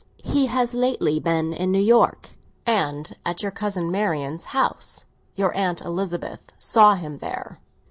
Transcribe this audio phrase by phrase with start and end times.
[0.23, 2.31] He has lately been in New York,
[2.65, 7.59] and at your cousin Marian's house; your Aunt Elizabeth saw him there."